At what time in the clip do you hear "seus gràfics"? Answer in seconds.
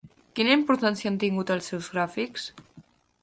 1.73-2.49